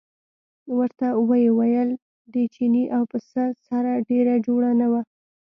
ورته 0.77 1.07
ویې 1.29 1.49
ویل 1.57 1.89
د 2.33 2.35
چیني 2.53 2.83
او 2.95 3.03
پسه 3.11 3.43
سره 3.67 3.91
ډېره 4.09 4.35
جوړه 4.45 4.71
وه. 4.91 5.01